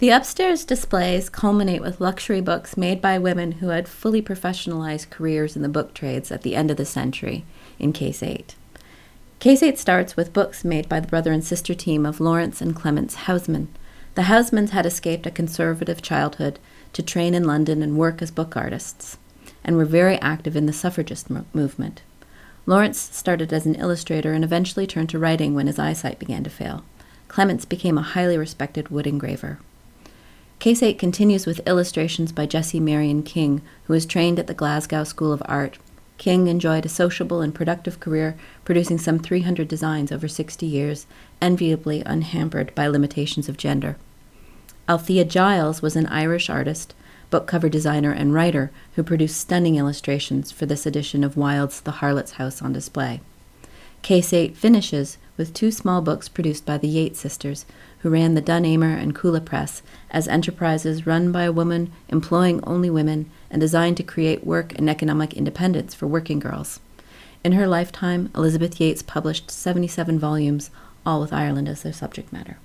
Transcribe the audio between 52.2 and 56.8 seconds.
House on display. Case 8 finishes with two small books produced by